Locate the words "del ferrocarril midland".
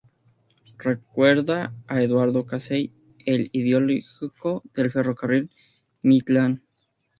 4.73-6.63